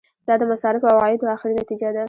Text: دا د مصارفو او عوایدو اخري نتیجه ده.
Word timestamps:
دا 0.27 0.33
د 0.39 0.43
مصارفو 0.51 0.87
او 0.91 0.97
عوایدو 1.03 1.31
اخري 1.35 1.53
نتیجه 1.61 1.89
ده. 1.95 1.99